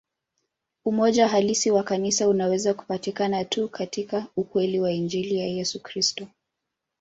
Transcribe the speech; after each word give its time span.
Umoja 0.85 1.27
halisi 1.27 1.71
wa 1.71 1.83
Kanisa 1.83 2.27
unaweza 2.27 2.73
kupatikana 2.73 3.45
tu 3.45 3.69
katika 3.69 4.25
ukweli 4.37 4.79
wa 4.79 4.91
Injili 4.91 5.35
ya 5.39 5.45
Yesu 5.45 5.79
Kristo. 5.83 6.27